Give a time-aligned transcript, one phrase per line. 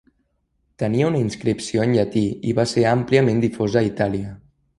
[0.83, 4.35] Tenia una inscripció en llatí i va ser àmpliament difosa a Itàlia.